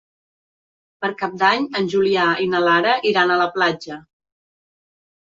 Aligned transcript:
Per 1.03 1.09
Cap 1.17 1.33
d'Any 1.41 1.67
en 1.79 1.89
Julià 1.93 2.23
i 2.45 2.47
na 2.53 2.61
Lara 2.67 2.95
iran 3.11 3.33
a 3.33 3.37
la 3.43 3.47
platja. 3.59 3.99